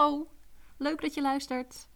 Hallo, 0.00 0.26
leuk 0.76 1.00
dat 1.00 1.14
je 1.14 1.22
luistert. 1.22 1.88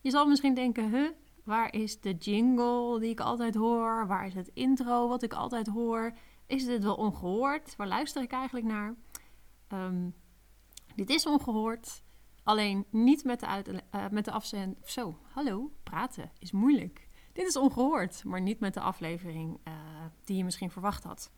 Je 0.00 0.10
zal 0.10 0.26
misschien 0.26 0.54
denken, 0.54 0.90
huh, 0.90 1.10
waar 1.44 1.74
is 1.74 2.00
de 2.00 2.14
jingle 2.14 3.00
die 3.00 3.10
ik 3.10 3.20
altijd 3.20 3.54
hoor? 3.54 4.06
Waar 4.06 4.26
is 4.26 4.34
het 4.34 4.50
intro 4.54 5.08
wat 5.08 5.22
ik 5.22 5.32
altijd 5.32 5.66
hoor? 5.66 6.12
Is 6.46 6.64
dit 6.64 6.82
wel 6.82 6.94
ongehoord? 6.94 7.76
Waar 7.76 7.86
luister 7.86 8.22
ik 8.22 8.32
eigenlijk 8.32 8.66
naar? 8.66 8.94
Ehm, 9.68 10.10
dit 10.94 11.10
is 11.10 11.26
ongehoord, 11.26 12.02
alleen 12.42 12.86
niet 12.90 13.24
met 13.24 13.40
de, 13.40 13.46
uit, 13.46 13.68
uh, 13.68 14.08
met 14.10 14.24
de. 14.24 14.74
Zo, 14.84 15.18
hallo, 15.22 15.72
praten 15.82 16.30
is 16.38 16.52
moeilijk. 16.52 17.08
Dit 17.32 17.46
is 17.46 17.56
ongehoord, 17.56 18.24
maar 18.24 18.40
niet 18.40 18.60
met 18.60 18.74
de 18.74 18.80
aflevering 18.80 19.60
uh, 19.68 19.74
die 20.24 20.36
je 20.36 20.44
misschien 20.44 20.70
verwacht 20.70 21.04
had. 21.04 21.30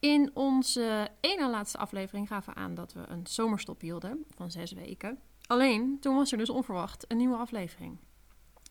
In 0.00 0.30
onze 0.34 1.08
ene 1.20 1.50
laatste 1.50 1.78
aflevering 1.78 2.28
gaven 2.28 2.54
we 2.54 2.60
aan 2.60 2.74
dat 2.74 2.92
we 2.92 3.04
een 3.08 3.26
zomerstop 3.26 3.80
hielden 3.80 4.24
van 4.34 4.50
zes 4.50 4.72
weken. 4.72 5.18
Alleen, 5.46 5.96
toen 6.00 6.14
was 6.14 6.32
er 6.32 6.38
dus 6.38 6.50
onverwacht 6.50 7.04
een 7.08 7.16
nieuwe 7.16 7.36
aflevering. 7.36 7.98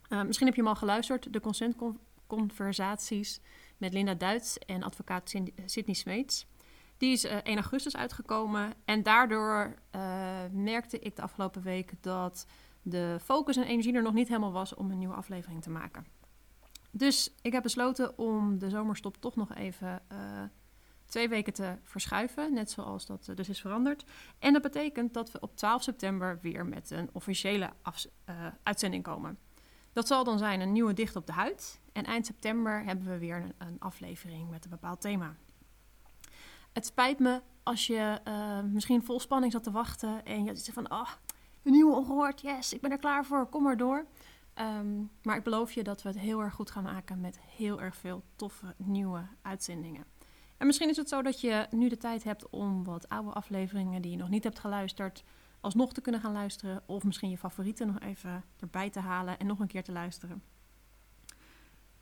Uh, 0.09 0.23
misschien 0.23 0.46
heb 0.46 0.55
je 0.55 0.62
hem 0.62 0.70
al 0.70 0.77
geluisterd, 0.77 1.34
de 1.34 1.40
consentconversaties 1.40 3.41
met 3.77 3.94
Linda 3.94 4.13
Duits 4.13 4.58
en 4.58 4.84
advocaat 4.84 5.34
Sydney 5.66 5.96
Smeets. 5.96 6.46
Die 6.98 7.12
is 7.12 7.26
uh, 7.26 7.35
1 7.35 7.55
augustus 7.55 7.96
uitgekomen 7.96 8.73
en 8.85 9.04
daardoor 9.04 9.76
merkte 10.52 10.99
ik 10.99 11.16
de 11.16 11.21
afgelopen 11.21 11.62
week 11.62 11.94
dat 12.02 12.46
de 12.82 13.18
focus 13.21 13.57
en 13.57 13.63
energie 13.63 13.94
er 13.94 14.02
nog 14.02 14.13
niet 14.13 14.27
helemaal 14.27 14.52
was 14.52 14.76
om 14.76 14.91
een 14.91 14.98
nieuwe 14.98 15.16
aflevering 15.16 15.62
te 15.62 15.70
maken. 15.70 16.05
Dus 16.91 17.34
ik 17.41 17.52
heb 17.52 17.63
besloten 17.63 18.18
om 18.18 18.60
de 18.60 18.70
zomerstop 18.70 19.18
toch 19.18 19.35
nog 19.35 19.55
even 19.55 20.02
twee 21.05 21.30
weken 21.30 21.54
te 21.54 21.77
verschuiven, 21.84 22.54
net 22.54 22.72
zoals 22.72 23.05
dat 23.05 23.32
dus 23.36 23.50
is 23.50 23.62
veranderd. 23.62 24.05
En 24.40 24.54
dat 24.54 24.62
betekent 24.62 25.13
dat 25.13 25.32
we 25.32 25.40
op 25.40 25.58
12 25.58 25.84
september 25.84 26.40
weer 26.41 26.66
met 26.66 26.91
een 26.91 27.09
officiële 27.12 27.70
uh, 28.30 28.46
uitzending 28.63 29.04
komen. 29.04 29.38
Dat 29.94 30.07
zal 30.07 30.24
dan 30.24 30.38
zijn 30.38 30.62
een 30.62 30.71
nieuwe 30.71 30.94
dicht 30.94 31.16
op 31.16 31.26
de 31.26 31.34
huid. 31.34 31.79
En 31.94 32.04
eind 32.04 32.26
september 32.26 32.84
hebben 32.84 33.05
we 33.05 33.18
weer 33.18 33.35
een, 33.35 33.54
een 33.57 33.79
aflevering 33.79 34.49
met 34.49 34.63
een 34.63 34.70
bepaald 34.70 35.02
thema. 35.02 35.35
Het 36.74 36.85
spijt 36.85 37.20
me 37.20 37.41
als 37.63 37.88
je 37.88 38.20
uh, 38.27 38.60
misschien 38.62 39.04
vol 39.04 39.20
spanning 39.20 39.51
zat 39.51 39.63
te 39.63 39.72
wachten 39.72 40.26
en 40.26 40.44
je 40.44 40.55
zegt 40.55 40.74
van, 40.74 40.91
oh, 40.91 41.10
een 41.63 41.72
nieuwe 41.72 41.96
ongehoord, 41.96 42.41
yes, 42.41 42.74
ik 42.74 42.82
ben 42.82 42.91
er 42.91 42.98
klaar 42.98 43.26
voor, 43.26 43.46
kom 43.46 43.63
maar 43.63 43.77
door. 43.77 44.05
Um, 44.55 45.12
maar 45.24 45.38
ik 45.38 45.44
beloof 45.44 45.72
je 45.72 45.84
dat 45.84 46.01
we 46.01 46.10
het 46.10 46.20
heel 46.20 46.41
erg 46.41 46.54
goed 46.54 46.72
gaan 46.72 46.84
maken 46.84 47.22
met 47.22 47.40
heel 47.40 47.82
erg 47.82 47.96
veel 47.96 48.24
toffe 48.35 48.74
nieuwe 48.77 49.27
uitzendingen. 49.41 50.05
En 50.57 50.65
misschien 50.65 50.89
is 50.89 50.98
het 50.98 51.09
zo 51.09 51.21
dat 51.21 51.41
je 51.41 51.67
nu 51.70 51.89
de 51.89 51.98
tijd 51.98 52.23
hebt 52.23 52.49
om 52.49 52.84
wat 52.84 53.09
oude 53.09 53.31
afleveringen 53.31 54.01
die 54.01 54.11
je 54.11 54.17
nog 54.17 54.29
niet 54.29 54.43
hebt 54.43 54.59
geluisterd, 54.59 55.23
alsnog 55.59 55.93
te 55.93 56.01
kunnen 56.01 56.21
gaan 56.21 56.31
luisteren. 56.31 56.84
Of 56.85 57.03
misschien 57.03 57.29
je 57.29 57.37
favorieten 57.37 57.87
nog 57.87 57.99
even 57.99 58.43
erbij 58.59 58.89
te 58.89 58.99
halen 58.99 59.39
en 59.39 59.48
nog 59.48 59.59
een 59.59 59.67
keer 59.67 59.83
te 59.83 59.91
luisteren. 59.91 60.43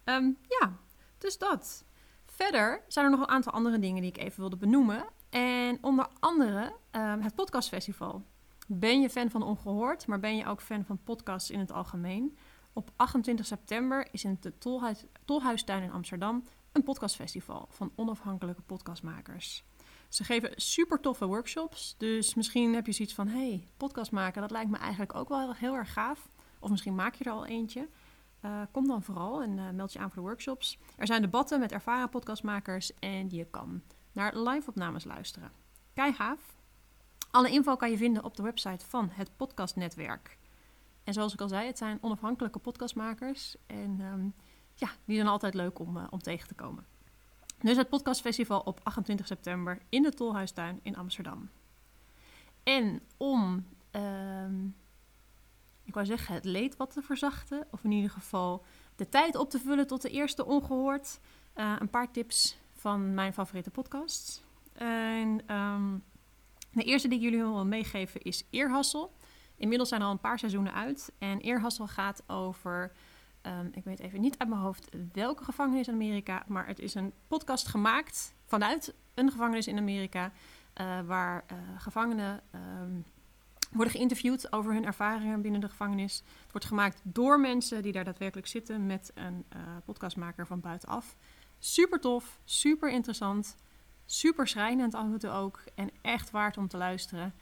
Um, 0.04 0.38
ja, 0.48 0.74
dus 1.18 1.38
dat. 1.38 1.86
Verder 2.26 2.82
zijn 2.88 3.06
er 3.06 3.12
nog 3.12 3.20
een 3.20 3.34
aantal 3.34 3.54
andere 3.54 3.80
dingen 3.80 4.02
die 4.02 4.12
ik 4.12 4.18
even 4.18 4.40
wilde 4.40 4.58
benoemen. 4.58 5.06
En 5.30 5.78
onder 5.82 6.08
andere 6.20 6.74
um, 6.92 7.22
het 7.22 7.36
podcastfestival. 7.36 8.24
Ben 8.68 9.02
je 9.02 9.10
fan 9.10 9.30
van 9.30 9.44
Ongehoord, 9.44 10.08
maar 10.08 10.20
ben 10.20 10.36
je 10.36 10.46
ook 10.46 10.62
fan 10.62 10.86
van 10.86 11.04
podcasts 11.04 11.50
in 11.50 11.60
het 11.60 11.72
algemeen? 11.72 12.38
Op 12.74 12.92
28 12.96 13.46
september 13.46 14.08
is 14.12 14.24
in 14.24 14.38
de 14.40 14.58
Tolhuis, 14.58 15.06
Tolhuistuin 15.26 15.84
in 15.84 15.92
Amsterdam 15.92 16.44
een 16.74 16.84
podcastfestival 16.84 17.68
van 17.70 17.92
onafhankelijke 17.96 18.62
podcastmakers. 18.62 19.64
Ze 20.10 20.24
geven 20.24 20.52
super 20.56 21.00
toffe 21.00 21.26
workshops, 21.26 21.96
dus 21.98 22.34
misschien 22.34 22.74
heb 22.74 22.86
je 22.86 22.92
zoiets 22.92 23.14
van: 23.14 23.28
hey, 23.28 23.68
podcast 23.78 24.12
maken, 24.12 24.42
dat 24.42 24.52
lijkt 24.52 24.70
me 24.70 24.78
eigenlijk 24.78 25.16
ook 25.16 25.30
wel 25.30 25.54
heel 25.54 25.76
erg 25.76 25.94
gaaf. 25.94 26.30
Of 26.60 26.70
misschien 26.70 26.96
maak 26.96 27.16
je 27.16 27.24
er 27.24 27.32
al 27.32 27.46
eentje. 27.46 27.90
Uh, 28.46 28.62
kom 28.72 28.88
dan 28.88 29.04
vooral 29.04 29.42
en 29.42 29.58
uh, 29.58 29.70
meld 29.70 29.94
je 29.94 30.00
aan 30.00 30.12
voor 30.12 30.22
de 30.22 30.28
workshops. 30.28 30.80
Er 30.98 31.08
zijn 31.08 31.22
debatten 31.22 31.60
met 31.60 31.72
ervaren 31.72 32.10
podcastmakers 32.10 32.94
en 33.00 33.30
je 33.30 33.46
kan 33.46 33.82
naar 34.12 34.38
live-opnames 34.38 35.04
luisteren. 35.04 35.52
Kei 35.94 36.14
gaaf. 36.14 36.56
Alle 37.32 37.50
info 37.50 37.76
kan 37.76 37.92
je 37.92 37.98
vinden 37.98 38.24
op 38.24 38.36
de 38.36 38.44
website 38.44 38.86
van 38.86 39.10
het 39.12 39.38
podcastnetwerk. 39.38 40.38
En 41.04 41.14
zoals 41.14 41.34
ik 41.34 41.42
al 41.42 41.48
zei, 41.48 41.68
het 41.68 41.78
zijn 41.78 41.98
onafhankelijke 42.02 42.60
podcastmakers. 42.60 43.56
En 43.68 44.00
um, 44.02 44.34
ja, 44.74 44.90
die 45.06 45.16
zijn 45.16 45.28
altijd 45.28 45.54
leuk 45.54 45.80
om, 45.80 45.98
uh, 45.98 46.04
om 46.10 46.20
tegen 46.20 46.48
te 46.48 46.54
komen. 46.54 46.86
Dus 47.62 47.78
het 47.78 47.90
podcastfestival 47.90 48.60
op 48.60 48.80
28 48.84 49.28
september 49.28 49.82
in 49.90 50.04
de 50.04 50.12
Tolhuistuin 50.12 50.80
in 50.84 50.96
Amsterdam. 50.96 51.50
En 52.64 53.02
om, 53.18 53.66
uh, 53.92 54.46
ik 55.84 55.94
wou 55.94 56.06
zeggen, 56.06 56.36
het 56.36 56.46
leed 56.46 56.78
wat 56.78 56.92
te 56.92 57.02
verzachten, 57.02 57.68
of 57.72 57.84
in 57.84 57.92
ieder 57.92 58.10
geval 58.10 58.66
de 58.96 59.10
tijd 59.10 59.36
op 59.36 59.50
te 59.50 59.60
vullen 59.60 59.88
tot 59.88 60.02
de 60.02 60.10
eerste 60.10 60.46
ongehoord, 60.46 61.20
uh, 61.56 61.76
een 61.80 61.90
paar 61.90 62.12
tips 62.12 62.58
van 62.72 63.14
mijn 63.14 63.34
favoriete 63.34 63.70
podcasts. 63.70 64.44
En 64.74 65.56
um, 65.56 66.04
de 66.72 66.84
eerste 66.84 67.08
die 67.08 67.18
ik 67.18 67.24
jullie 67.24 67.40
wil 67.40 67.66
meegeven 67.66 68.22
is 68.22 68.44
Eerhassel. 68.50 69.14
Inmiddels 69.56 69.90
zijn 69.90 70.02
al 70.02 70.12
een 70.12 70.20
paar 70.20 70.40
seizoenen 70.40 70.74
uit. 70.74 71.12
En 71.18 71.40
Eerhassel 71.40 71.88
gaat 71.88 72.24
over 72.28 72.92
Um, 73.48 73.70
ik 73.74 73.84
weet 73.84 74.00
even 74.00 74.22
niet 74.22 74.38
uit 74.38 74.50
mijn 74.50 74.62
hoofd 74.62 74.90
welke 75.12 75.44
gevangenis 75.44 75.88
in 75.88 75.94
Amerika, 75.94 76.44
maar 76.48 76.68
het 76.68 76.80
is 76.80 76.94
een 76.94 77.14
podcast 77.28 77.68
gemaakt 77.68 78.34
vanuit 78.46 78.94
een 79.14 79.32
gevangenis 79.32 79.68
in 79.68 79.78
Amerika, 79.78 80.32
uh, 80.82 81.00
waar 81.02 81.44
uh, 81.52 81.58
gevangenen 81.78 82.42
um, 82.82 83.06
worden 83.72 83.94
geïnterviewd 83.94 84.54
over 84.54 84.74
hun 84.74 84.86
ervaringen 84.86 85.42
binnen 85.42 85.62
de 85.62 85.70
gevangenis. 85.70 86.24
Het 86.42 86.52
wordt 86.52 86.68
gemaakt 86.68 87.02
door 87.04 87.40
mensen 87.40 87.82
die 87.82 87.92
daar 87.92 88.04
daadwerkelijk 88.04 88.48
zitten 88.48 88.86
met 88.86 89.12
een 89.14 89.46
uh, 89.56 89.62
podcastmaker 89.86 90.48
van 90.48 90.60
buitenaf. 90.60 91.16
Super 91.60 92.00
tof, 92.00 92.40
super 92.44 92.90
interessant, 92.90 93.56
super 94.06 94.48
schrijnend 94.48 94.94
af 94.94 95.26
ook 95.26 95.64
en 95.76 95.90
echt 96.02 96.32
waard 96.32 96.58
om 96.58 96.68
te 96.68 96.78
luisteren. 96.78 97.34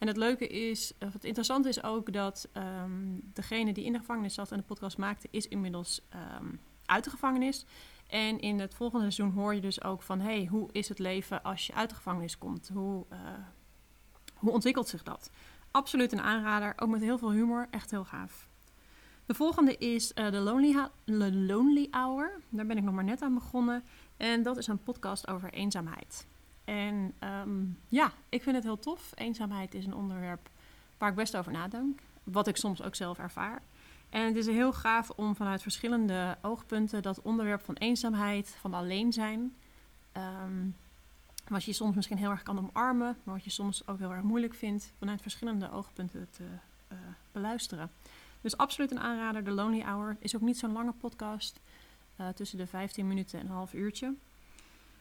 En 0.00 0.06
het 0.06 0.16
leuke 0.16 0.46
is, 0.46 0.92
of 1.00 1.12
het 1.12 1.24
interessante 1.24 1.68
is 1.68 1.82
ook 1.82 2.12
dat 2.12 2.48
um, 2.54 3.20
degene 3.32 3.72
die 3.72 3.84
in 3.84 3.92
de 3.92 3.98
gevangenis 3.98 4.34
zat 4.34 4.52
en 4.52 4.58
de 4.58 4.64
podcast 4.64 4.98
maakte, 4.98 5.28
is 5.30 5.48
inmiddels 5.48 6.00
um, 6.40 6.60
uit 6.84 7.04
de 7.04 7.10
gevangenis. 7.10 7.66
En 8.06 8.40
in 8.40 8.60
het 8.60 8.74
volgende 8.74 9.10
seizoen 9.10 9.34
hoor 9.34 9.54
je 9.54 9.60
dus 9.60 9.82
ook 9.82 10.02
van, 10.02 10.20
hey, 10.20 10.46
hoe 10.46 10.68
is 10.72 10.88
het 10.88 10.98
leven 10.98 11.42
als 11.42 11.66
je 11.66 11.74
uit 11.74 11.88
de 11.88 11.94
gevangenis 11.94 12.38
komt? 12.38 12.70
Hoe, 12.72 13.06
uh, 13.12 13.18
hoe 14.34 14.50
ontwikkelt 14.52 14.88
zich 14.88 15.02
dat? 15.02 15.30
Absoluut 15.70 16.12
een 16.12 16.20
aanrader, 16.20 16.72
ook 16.76 16.88
met 16.88 17.00
heel 17.00 17.18
veel 17.18 17.32
humor, 17.32 17.66
echt 17.70 17.90
heel 17.90 18.04
gaaf. 18.04 18.48
De 19.26 19.34
volgende 19.34 19.76
is 19.76 20.12
uh, 20.14 20.26
The, 20.26 20.38
Lonely 20.38 20.88
The 21.04 21.32
Lonely 21.32 21.88
Hour. 21.90 22.40
Daar 22.48 22.66
ben 22.66 22.76
ik 22.76 22.84
nog 22.84 22.94
maar 22.94 23.04
net 23.04 23.22
aan 23.22 23.34
begonnen. 23.34 23.84
En 24.16 24.42
dat 24.42 24.56
is 24.56 24.66
een 24.66 24.82
podcast 24.82 25.28
over 25.28 25.52
eenzaamheid. 25.52 26.26
En 26.70 27.14
um, 27.24 27.78
ja, 27.88 28.12
ik 28.28 28.42
vind 28.42 28.56
het 28.56 28.64
heel 28.64 28.78
tof. 28.78 29.12
Eenzaamheid 29.14 29.74
is 29.74 29.86
een 29.86 29.94
onderwerp 29.94 30.48
waar 30.98 31.08
ik 31.08 31.14
best 31.14 31.36
over 31.36 31.52
nadenk. 31.52 32.00
Wat 32.24 32.46
ik 32.46 32.56
soms 32.56 32.82
ook 32.82 32.94
zelf 32.94 33.18
ervaar. 33.18 33.62
En 34.10 34.26
het 34.26 34.36
is 34.36 34.46
heel 34.46 34.72
gaaf 34.72 35.10
om 35.10 35.36
vanuit 35.36 35.62
verschillende 35.62 36.38
oogpunten 36.42 37.02
dat 37.02 37.22
onderwerp 37.22 37.64
van 37.64 37.74
eenzaamheid, 37.74 38.56
van 38.60 38.74
alleen 38.74 39.12
zijn, 39.12 39.54
um, 40.16 40.76
wat 41.48 41.64
je 41.64 41.72
soms 41.72 41.96
misschien 41.96 42.18
heel 42.18 42.30
erg 42.30 42.42
kan 42.42 42.58
omarmen, 42.58 43.16
maar 43.22 43.34
wat 43.34 43.44
je 43.44 43.50
soms 43.50 43.86
ook 43.86 43.98
heel 43.98 44.12
erg 44.12 44.22
moeilijk 44.22 44.54
vindt, 44.54 44.92
vanuit 44.98 45.22
verschillende 45.22 45.70
oogpunten 45.70 46.28
te 46.30 46.44
uh, 46.92 46.98
beluisteren. 47.32 47.90
Dus 48.40 48.56
absoluut 48.56 48.90
een 48.90 49.00
aanrader. 49.00 49.44
The 49.44 49.50
Lonely 49.50 49.82
Hour 49.82 50.16
is 50.18 50.36
ook 50.36 50.42
niet 50.42 50.58
zo'n 50.58 50.72
lange 50.72 50.92
podcast, 50.92 51.60
uh, 52.20 52.28
tussen 52.28 52.58
de 52.58 52.66
15 52.66 53.08
minuten 53.08 53.38
en 53.38 53.46
een 53.46 53.52
half 53.52 53.72
uurtje. 53.72 54.14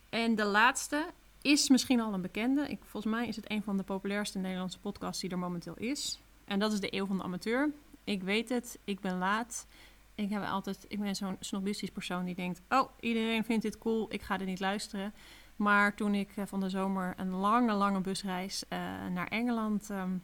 En 0.09 0.35
de 0.35 0.46
laatste 0.46 1.06
is 1.42 1.70
misschien 1.70 2.00
al 2.00 2.14
een 2.14 2.22
bekende. 2.22 2.68
Ik, 2.68 2.80
volgens 2.86 3.14
mij 3.14 3.28
is 3.28 3.36
het 3.36 3.52
een 3.52 3.64
van 3.64 3.78
de 3.78 3.84
populairste 3.84 4.38
Nederlandse 4.38 4.80
podcasts 4.80 5.22
die 5.22 5.30
er 5.30 5.40
momenteel 5.40 5.78
is. 5.78 6.22
En 6.46 6.59
dat 6.59 6.74
is 6.74 6.80
de 6.80 6.96
Eeuw 6.96 7.06
van 7.06 7.18
de 7.18 7.24
Amateur. 7.24 7.72
Ik 8.03 8.24
weet 8.24 8.50
het, 8.50 8.80
ik 8.84 9.00
ben 9.00 9.18
laat. 9.18 9.68
Ik, 10.16 10.30
heb 10.30 10.44
altijd, 10.44 10.86
ik 10.88 11.00
ben 11.00 11.16
zo'n 11.16 11.38
snobistisch 11.40 11.91
persoon 11.91 12.26
die 12.26 12.36
denkt... 12.36 12.62
oh, 12.70 12.90
iedereen 13.00 13.44
vindt 13.44 13.64
dit 13.64 13.78
cool, 13.78 14.14
ik 14.14 14.22
ga 14.22 14.40
er 14.40 14.46
niet 14.46 14.59
luisteren. 14.59 15.14
Maar 15.56 15.96
toen 15.96 16.16
ik 16.16 16.38
uh, 16.38 16.46
van 16.46 16.59
de 16.59 16.70
zomer 16.70 17.14
een 17.18 17.32
lange, 17.32 17.74
lange 17.74 18.02
busreis 18.02 18.64
uh, 18.64 18.80
naar 19.08 19.28
Engeland 19.28 19.90
um, 19.90 20.24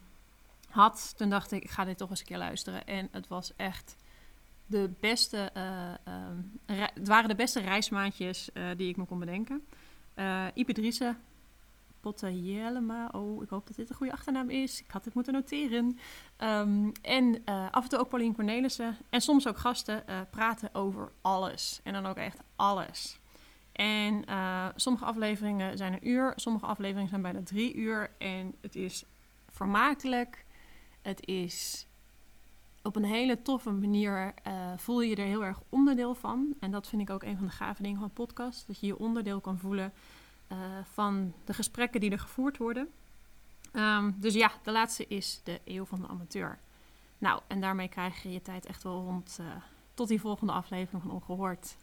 had... 0.69 1.13
toen 1.17 1.29
dacht 1.29 1.51
ik, 1.51 1.63
ik 1.63 1.69
ga 1.69 1.85
dit 1.85 1.97
toch 1.97 2.09
eens 2.09 2.19
een 2.19 2.25
keer 2.25 2.37
luisteren. 2.37 2.87
En 2.87 3.07
het 3.11 3.27
was 3.27 3.55
echt 3.55 3.95
de 4.65 4.91
beste... 4.99 5.51
Uh, 5.57 6.75
het 6.93 7.07
waren 7.07 7.29
de 7.29 7.35
beste 7.35 7.59
reismaatjes 7.59 8.49
die 8.77 8.89
ik 8.89 8.97
me 8.97 9.05
kon 9.05 9.19
bedenken... 9.19 9.65
Uh, 10.15 10.45
Driessen, 10.53 11.17
Potta 11.99 12.27
Oh, 13.11 13.43
ik 13.43 13.49
hoop 13.49 13.67
dat 13.67 13.75
dit 13.75 13.89
een 13.89 13.95
goede 13.95 14.11
achternaam 14.13 14.49
is. 14.49 14.81
Ik 14.81 14.91
had 14.91 15.05
het 15.05 15.13
moeten 15.13 15.33
noteren. 15.33 15.99
Um, 16.37 16.91
en 17.01 17.41
uh, 17.45 17.71
af 17.71 17.83
en 17.83 17.89
toe 17.89 17.99
ook 17.99 18.09
Paulien 18.09 18.35
Cornelissen. 18.35 18.97
En 19.09 19.21
soms 19.21 19.47
ook 19.47 19.57
gasten 19.57 20.03
uh, 20.09 20.19
praten 20.29 20.73
over 20.73 21.11
alles. 21.21 21.79
En 21.83 21.93
dan 21.93 22.05
ook 22.05 22.15
echt 22.15 22.39
alles. 22.55 23.19
En 23.71 24.23
sommige 24.75 25.05
afleveringen 25.05 25.77
zijn 25.77 25.93
een 25.93 26.07
uur. 26.07 26.33
Sommige 26.35 26.65
afleveringen 26.65 27.09
zijn 27.09 27.21
bijna 27.21 27.43
drie 27.43 27.73
uur. 27.75 28.11
En 28.17 28.55
het 28.61 28.75
is 28.75 29.05
vermakelijk. 29.49 30.45
Het 31.01 31.25
is 31.25 31.87
op 32.85 32.95
een 32.95 33.03
hele 33.03 33.41
toffe 33.41 33.71
manier 33.71 34.33
uh, 34.47 34.53
voel 34.77 35.01
je 35.01 35.15
er 35.15 35.25
heel 35.25 35.43
erg 35.43 35.59
onderdeel 35.69 36.15
van. 36.15 36.53
En 36.59 36.71
dat 36.71 36.87
vind 36.87 37.01
ik 37.01 37.09
ook 37.09 37.23
een 37.23 37.37
van 37.37 37.45
de 37.45 37.51
gave 37.51 37.81
dingen 37.81 37.99
van 37.99 38.09
podcast. 38.09 38.67
Dat 38.67 38.79
je 38.79 38.87
je 38.87 38.99
onderdeel 38.99 39.41
kan 39.41 39.57
voelen 39.57 39.93
uh, 40.51 40.57
van 40.93 41.33
de 41.45 41.53
gesprekken 41.53 41.99
die 41.99 42.11
er 42.11 42.19
gevoerd 42.19 42.57
worden. 42.57 42.89
Um, 43.73 44.15
dus 44.19 44.33
ja, 44.33 44.51
de 44.63 44.71
laatste 44.71 45.07
is 45.07 45.41
de 45.43 45.61
eeuw 45.63 45.85
van 45.85 46.01
de 46.01 46.07
amateur. 46.07 46.59
Nou, 47.17 47.41
en 47.47 47.61
daarmee 47.61 47.87
krijg 47.87 48.23
je 48.23 48.31
je 48.31 48.41
tijd 48.41 48.65
echt 48.65 48.83
wel 48.83 49.03
rond 49.03 49.37
uh, 49.41 49.45
tot 49.93 50.07
die 50.07 50.19
volgende 50.19 50.53
aflevering 50.53 51.01
van 51.01 51.11
Ongehoord. 51.11 51.75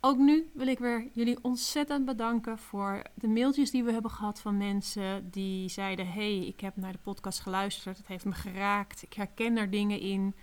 Ook 0.00 0.16
nu 0.16 0.50
wil 0.54 0.66
ik 0.66 0.78
weer 0.78 1.08
jullie 1.12 1.38
ontzettend 1.42 2.04
bedanken 2.04 2.58
voor 2.58 3.02
de 3.14 3.28
mailtjes 3.28 3.70
die 3.70 3.84
we 3.84 3.92
hebben 3.92 4.10
gehad 4.10 4.40
van 4.40 4.56
mensen 4.56 5.30
die 5.30 5.68
zeiden: 5.68 6.12
Hey, 6.12 6.46
ik 6.46 6.60
heb 6.60 6.76
naar 6.76 6.92
de 6.92 6.98
podcast 6.98 7.40
geluisterd, 7.40 7.96
het 7.96 8.06
heeft 8.06 8.24
me 8.24 8.32
geraakt, 8.32 9.02
ik 9.02 9.12
herken 9.12 9.56
er 9.56 9.70
dingen 9.70 10.00
in. 10.00 10.34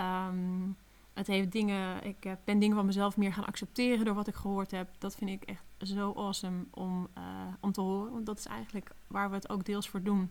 Um, 0.00 0.76
het 1.14 1.26
heeft 1.26 1.52
dingen, 1.52 2.04
ik 2.04 2.36
ben 2.44 2.58
dingen 2.58 2.76
van 2.76 2.86
mezelf 2.86 3.16
meer 3.16 3.32
gaan 3.32 3.44
accepteren 3.44 4.04
door 4.04 4.14
wat 4.14 4.26
ik 4.26 4.34
gehoord 4.34 4.70
heb. 4.70 4.88
Dat 4.98 5.14
vind 5.14 5.30
ik 5.30 5.42
echt 5.42 5.64
zo 5.78 6.12
awesome 6.12 6.64
om, 6.70 7.08
uh, 7.18 7.24
om 7.60 7.72
te 7.72 7.80
horen. 7.80 8.12
Want 8.12 8.26
dat 8.26 8.38
is 8.38 8.46
eigenlijk 8.46 8.90
waar 9.06 9.28
we 9.28 9.34
het 9.34 9.48
ook 9.48 9.64
deels 9.64 9.88
voor 9.88 10.02
doen. 10.02 10.30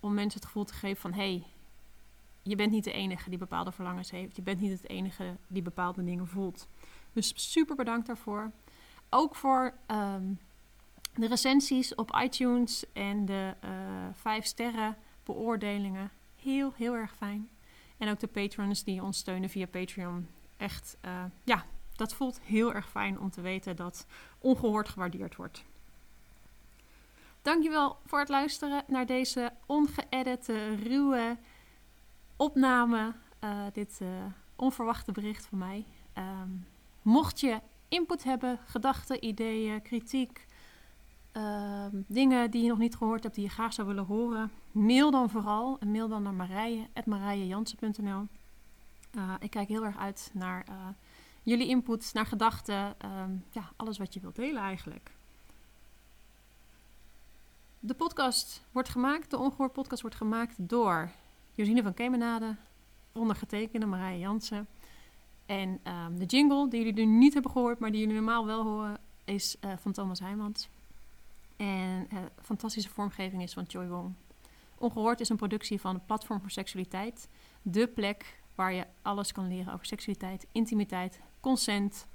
Om 0.00 0.14
mensen 0.14 0.40
het 0.40 0.48
gevoel 0.48 0.64
te 0.64 0.74
geven 0.74 1.00
van: 1.00 1.12
hey, 1.12 1.46
je 2.42 2.56
bent 2.56 2.72
niet 2.72 2.84
de 2.84 2.92
enige 2.92 3.30
die 3.30 3.38
bepaalde 3.38 3.72
verlangens 3.72 4.10
heeft. 4.10 4.36
Je 4.36 4.42
bent 4.42 4.60
niet 4.60 4.80
het 4.80 4.88
enige 4.88 5.36
die 5.46 5.62
bepaalde 5.62 6.04
dingen 6.04 6.26
voelt. 6.26 6.68
Dus 7.14 7.32
super 7.52 7.76
bedankt 7.76 8.06
daarvoor. 8.06 8.50
Ook 9.10 9.34
voor 9.34 9.74
um, 9.86 10.38
de 11.14 11.26
recensies 11.26 11.94
op 11.94 12.18
iTunes 12.22 12.92
en 12.92 13.24
de 13.24 13.54
uh, 13.64 13.70
vijf 14.12 14.44
sterren 14.44 14.96
beoordelingen. 15.24 16.10
Heel, 16.42 16.72
heel 16.76 16.94
erg 16.94 17.14
fijn. 17.16 17.48
En 17.98 18.08
ook 18.08 18.20
de 18.20 18.26
patrons 18.26 18.84
die 18.84 19.02
ons 19.02 19.18
steunen 19.18 19.50
via 19.50 19.66
Patreon. 19.66 20.28
Echt, 20.56 20.96
uh, 21.04 21.24
ja, 21.44 21.64
dat 21.96 22.14
voelt 22.14 22.40
heel 22.40 22.74
erg 22.74 22.88
fijn 22.88 23.20
om 23.20 23.30
te 23.30 23.40
weten 23.40 23.76
dat 23.76 24.06
ongehoord 24.38 24.88
gewaardeerd 24.88 25.36
wordt. 25.36 25.64
Dankjewel 27.42 27.98
voor 28.06 28.18
het 28.18 28.28
luisteren 28.28 28.84
naar 28.86 29.06
deze 29.06 29.52
ongeëdite, 29.66 30.74
ruwe 30.74 31.36
opname. 32.36 33.14
Uh, 33.44 33.64
dit 33.72 34.00
onverwachte 34.56 35.12
bericht 35.12 35.46
van 35.46 35.58
mij. 35.58 35.84
Um, 36.18 36.66
mocht 37.04 37.40
je 37.40 37.60
input 37.88 38.24
hebben, 38.24 38.58
gedachten, 38.66 39.24
ideeën, 39.24 39.82
kritiek, 39.82 40.46
uh, 41.32 41.86
dingen 41.92 42.50
die 42.50 42.62
je 42.62 42.68
nog 42.68 42.78
niet 42.78 42.96
gehoord 42.96 43.22
hebt, 43.22 43.34
die 43.34 43.44
je 43.44 43.50
graag 43.50 43.72
zou 43.72 43.88
willen 43.88 44.04
horen, 44.04 44.50
mail 44.72 45.10
dan 45.10 45.30
vooral. 45.30 45.78
En 45.80 45.90
mail 45.90 46.08
dan 46.08 46.22
naar 46.22 46.34
marije.marijejansen.nl. 46.34 48.26
Uh, 49.16 49.34
ik 49.38 49.50
kijk 49.50 49.68
heel 49.68 49.84
erg 49.84 49.96
uit 49.98 50.30
naar 50.32 50.66
uh, 50.68 50.74
jullie 51.42 51.68
input, 51.68 52.10
naar 52.14 52.26
gedachten, 52.26 52.94
um, 53.04 53.44
ja, 53.50 53.70
alles 53.76 53.98
wat 53.98 54.14
je 54.14 54.20
wilt 54.20 54.36
delen 54.36 54.62
eigenlijk. 54.62 55.10
De 57.80 57.94
podcast 57.94 58.64
wordt 58.72 58.88
gemaakt, 58.88 59.30
de 59.30 59.38
Ongehoord 59.38 59.72
podcast 59.72 60.02
wordt 60.02 60.16
gemaakt 60.16 60.54
door 60.68 61.10
Josine 61.52 61.82
van 61.82 61.94
Kemenade, 61.94 62.56
ondergetekende 63.12 63.86
Marije 63.86 64.18
Jansen. 64.18 64.66
En 65.46 65.80
um, 65.84 66.18
de 66.18 66.24
jingle 66.24 66.68
die 66.68 66.84
jullie 66.84 67.06
nu 67.06 67.18
niet 67.18 67.32
hebben 67.32 67.50
gehoord, 67.50 67.78
maar 67.78 67.90
die 67.90 68.00
jullie 68.00 68.14
normaal 68.14 68.46
wel 68.46 68.62
horen, 68.62 68.98
is 69.24 69.56
uh, 69.64 69.72
van 69.76 69.92
Thomas 69.92 70.20
Heijmans. 70.20 70.68
En 71.56 72.08
uh, 72.12 72.18
fantastische 72.42 72.90
vormgeving 72.90 73.42
is 73.42 73.52
van 73.52 73.64
Joy 73.64 73.88
Wong. 73.88 74.14
Ongehoord 74.78 75.20
is 75.20 75.28
een 75.28 75.36
productie 75.36 75.80
van 75.80 76.04
Platform 76.06 76.40
voor 76.40 76.50
Seksualiteit. 76.50 77.28
De 77.62 77.88
plek 77.88 78.42
waar 78.54 78.72
je 78.72 78.86
alles 79.02 79.32
kan 79.32 79.48
leren 79.48 79.72
over 79.72 79.86
seksualiteit, 79.86 80.46
intimiteit, 80.52 81.20
consent. 81.40 82.06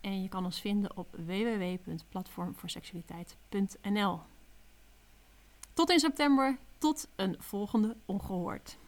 En 0.00 0.22
je 0.22 0.28
kan 0.28 0.44
ons 0.44 0.60
vinden 0.60 0.96
op 0.96 1.16
www.platformvoorseksualiteit.nl. 1.26 4.20
Tot 5.72 5.90
in 5.90 5.98
september, 5.98 6.58
tot 6.78 7.08
een 7.16 7.36
volgende 7.38 7.96
Ongehoord. 8.04 8.78